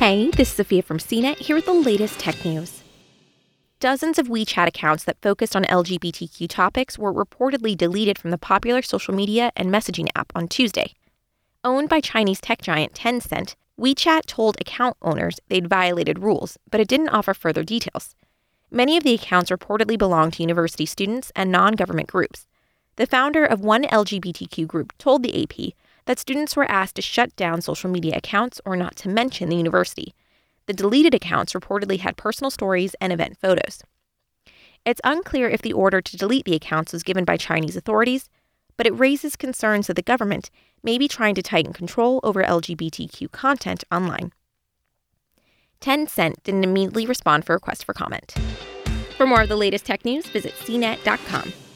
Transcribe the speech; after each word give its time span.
Hey, 0.00 0.30
this 0.30 0.48
is 0.48 0.54
Sophia 0.54 0.80
from 0.80 0.96
CNET 0.96 1.36
here 1.36 1.54
with 1.54 1.66
the 1.66 1.74
latest 1.74 2.18
tech 2.18 2.42
news. 2.42 2.82
Dozens 3.80 4.18
of 4.18 4.28
WeChat 4.28 4.66
accounts 4.66 5.04
that 5.04 5.20
focused 5.20 5.54
on 5.54 5.64
LGBTQ 5.64 6.48
topics 6.48 6.98
were 6.98 7.12
reportedly 7.12 7.76
deleted 7.76 8.18
from 8.18 8.30
the 8.30 8.38
popular 8.38 8.80
social 8.80 9.12
media 9.12 9.52
and 9.56 9.68
messaging 9.68 10.08
app 10.16 10.32
on 10.34 10.48
Tuesday. 10.48 10.94
Owned 11.64 11.90
by 11.90 12.00
Chinese 12.00 12.40
tech 12.40 12.62
giant 12.62 12.94
Tencent, 12.94 13.56
WeChat 13.78 14.24
told 14.24 14.58
account 14.58 14.96
owners 15.02 15.38
they'd 15.48 15.68
violated 15.68 16.20
rules, 16.20 16.56
but 16.70 16.80
it 16.80 16.88
didn't 16.88 17.10
offer 17.10 17.34
further 17.34 17.62
details. 17.62 18.14
Many 18.70 18.96
of 18.96 19.04
the 19.04 19.12
accounts 19.12 19.50
reportedly 19.50 19.98
belonged 19.98 20.32
to 20.32 20.42
university 20.42 20.86
students 20.86 21.30
and 21.36 21.52
non 21.52 21.74
government 21.74 22.08
groups. 22.08 22.46
The 22.96 23.06
founder 23.06 23.44
of 23.44 23.60
one 23.60 23.82
LGBTQ 23.82 24.66
group 24.66 24.96
told 24.96 25.22
the 25.22 25.42
AP 25.42 25.74
that 26.10 26.18
students 26.18 26.56
were 26.56 26.68
asked 26.68 26.96
to 26.96 27.02
shut 27.02 27.36
down 27.36 27.60
social 27.60 27.88
media 27.88 28.16
accounts 28.16 28.60
or 28.64 28.74
not 28.74 28.96
to 28.96 29.08
mention 29.08 29.48
the 29.48 29.54
university. 29.54 30.12
The 30.66 30.72
deleted 30.72 31.14
accounts 31.14 31.52
reportedly 31.52 32.00
had 32.00 32.16
personal 32.16 32.50
stories 32.50 32.96
and 33.00 33.12
event 33.12 33.38
photos. 33.38 33.84
It's 34.84 35.00
unclear 35.04 35.48
if 35.48 35.62
the 35.62 35.72
order 35.72 36.00
to 36.00 36.16
delete 36.16 36.46
the 36.46 36.56
accounts 36.56 36.92
was 36.92 37.04
given 37.04 37.24
by 37.24 37.36
Chinese 37.36 37.76
authorities, 37.76 38.28
but 38.76 38.88
it 38.88 38.98
raises 38.98 39.36
concerns 39.36 39.86
that 39.86 39.94
the 39.94 40.02
government 40.02 40.50
may 40.82 40.98
be 40.98 41.06
trying 41.06 41.36
to 41.36 41.42
tighten 41.42 41.72
control 41.72 42.18
over 42.24 42.42
LGBTQ 42.42 43.30
content 43.30 43.84
online. 43.92 44.32
Tencent 45.80 46.42
didn't 46.42 46.64
immediately 46.64 47.06
respond 47.06 47.46
for 47.46 47.54
requests 47.54 47.84
for 47.84 47.94
comment. 47.94 48.34
For 49.16 49.28
more 49.28 49.42
of 49.42 49.48
the 49.48 49.54
latest 49.54 49.86
tech 49.86 50.04
news, 50.04 50.26
visit 50.26 50.54
cnet.com. 50.54 51.69